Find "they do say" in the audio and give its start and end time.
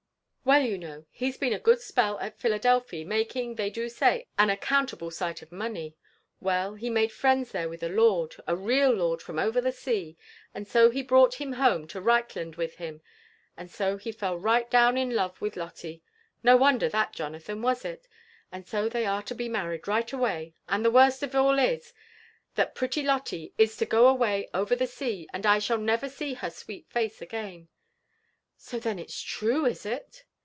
3.55-4.25